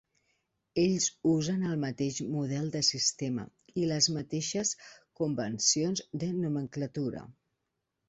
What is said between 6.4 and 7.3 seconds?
nomenclatura.